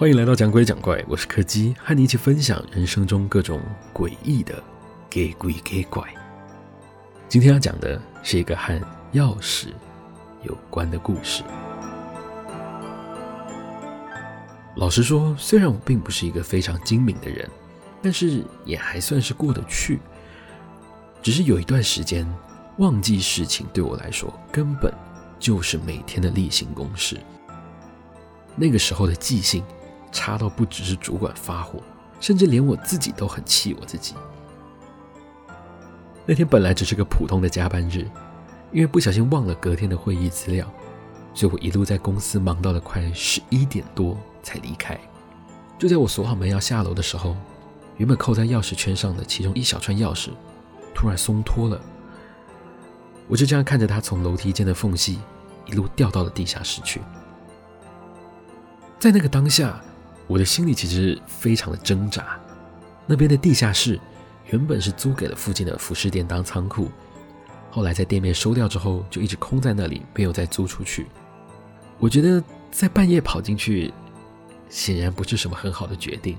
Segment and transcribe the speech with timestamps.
[0.00, 3.60] 欢迎来到讲鬼讲怪，我是柯基，和你一起分享人生中各种
[3.92, 4.54] 诡异的
[5.10, 6.02] 给鬼给怪。
[7.28, 8.72] 今天要讲的是一个和
[9.12, 9.66] 钥匙
[10.42, 11.44] 有关的故事。
[14.76, 17.46] 老实说，虽然我并不是一个非常精明的人，
[18.00, 20.00] 但是也还算是过得去。
[21.22, 22.26] 只是有一段时间，
[22.78, 24.90] 忘记事情对我来说根本
[25.38, 27.20] 就是每天的例行公事。
[28.56, 29.62] 那个时候的记性
[30.12, 31.80] 差到不只是主管发火，
[32.20, 34.14] 甚至连我自己都很气我自己。
[36.26, 38.08] 那天本来只是个普通的加班日，
[38.72, 40.70] 因为不小心忘了隔天的会议资料，
[41.34, 44.98] 所以我一路在公司忙到了快十一点多才离开。
[45.78, 47.36] 就在我锁好门要下楼的时候，
[47.96, 50.30] 原本扣在钥匙圈上的其中一小串钥匙
[50.94, 51.80] 突然松脱了。
[53.26, 55.18] 我就这样看着它从楼梯间的缝隙
[55.64, 57.00] 一路掉到了地下室去。
[58.98, 59.80] 在那个当下，
[60.30, 62.38] 我的心里其实非常的挣扎。
[63.04, 63.98] 那边的地下室
[64.46, 66.88] 原本是租给了附近的服饰店当仓库，
[67.68, 71.08] 后来在店面收掉之后，就一直空在那里，没有再租出去。
[71.98, 73.92] 我觉得在半夜跑进去，
[74.68, 76.38] 显然不是什么很好的决定。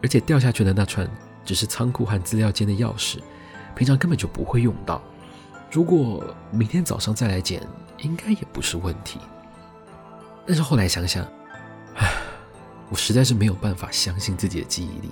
[0.00, 1.08] 而且掉下去的那串
[1.44, 3.18] 只是仓库和资料间的钥匙，
[3.74, 5.02] 平常根本就不会用到。
[5.72, 7.66] 如果明天早上再来捡，
[7.98, 9.18] 应该也不是问题。
[10.46, 11.26] 但是后来想想，
[12.92, 15.10] 我实在是没有办法相信自己的记忆力。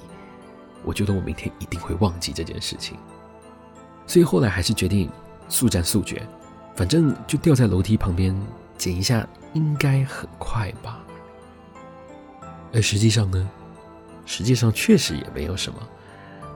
[0.85, 2.99] 我觉得我明天一定会忘记这件事情，
[4.07, 5.11] 所以后来还是决定
[5.49, 6.29] 速战速决，
[6.77, 8.39] 反正就掉在楼梯旁边
[8.77, 11.01] 捡一下，应该很快吧。
[12.71, 13.51] 而实际上呢，
[14.27, 15.79] 实际上确实也没有什么，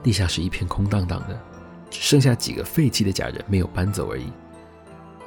[0.03, 1.39] 地下室一片空荡荡的，
[1.89, 4.31] 只剩下几个废弃的假人没有搬走而已。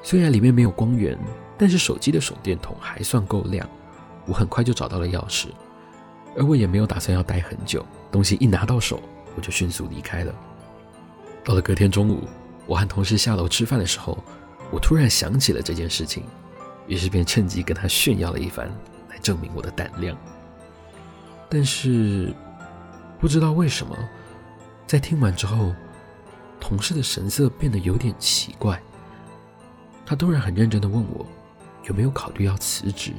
[0.01, 1.19] 虽然里面没有光源，
[1.59, 3.69] 但是手机的手电筒还算够亮。
[4.27, 5.47] 我很快就找到了钥匙，
[6.37, 7.85] 而我也没有打算要待很久。
[8.11, 9.03] 东西一拿到手，
[9.37, 10.35] 我就迅速离开了。
[11.45, 12.27] 到了隔天中午，
[12.67, 14.19] 我和同事下楼吃饭的时候，
[14.71, 16.25] 我突然想起了这件事情，
[16.87, 18.69] 于是便趁机跟他炫耀了一番，
[19.11, 20.17] 来证明我的胆量。
[21.49, 22.35] 但是
[23.19, 23.97] 不知道为什么，
[24.87, 25.75] 在听完之后，
[26.61, 28.81] 同事的神色变得有点奇怪。
[30.05, 31.27] 他突然很认真地问我，
[31.85, 33.13] 有没有考虑要辞职。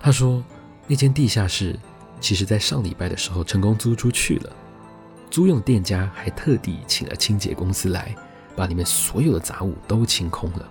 [0.00, 0.42] 他说
[0.88, 1.78] ：“那间地下室
[2.18, 4.56] 其实在上礼拜的时候成功租出去了，
[5.30, 8.16] 租用店家还特地请了清洁公司来，
[8.56, 10.66] 把里面所有的杂物都清空了。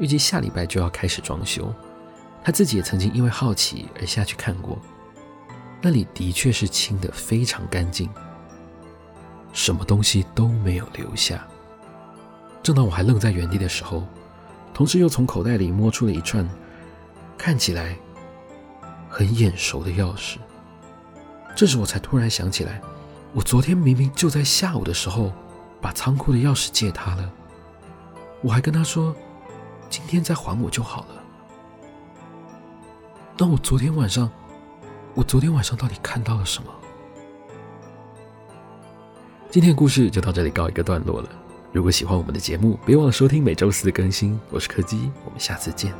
[0.00, 1.72] 预计下礼拜就要开始装修。
[2.42, 4.78] 他自己也曾经因为好奇而下去看过，
[5.80, 8.10] 那里的确是清得非常干净，
[9.52, 11.46] 什么东西都没有留下。
[12.62, 14.06] 正当我还愣在原地的时候，
[14.74, 16.46] 同事又从口袋里摸出了一串，
[17.38, 17.96] 看起来……”
[19.16, 20.38] 很眼熟的钥匙，
[21.54, 22.82] 这时我才突然想起来，
[23.32, 25.32] 我昨天明明就在下午的时候
[25.80, 27.32] 把仓库的钥匙借他了，
[28.42, 29.14] 我还跟他说
[29.88, 31.22] 今天再还我就好了。
[33.38, 34.28] 那我昨天晚上，
[35.14, 36.68] 我昨天晚上到底看到了什么？
[39.48, 41.28] 今天的故事就到这里告一个段落了。
[41.70, 44.36] 如果喜欢我们的节目，别忘了收听每周四的更新。
[44.50, 45.94] 我是柯基，我们下次见。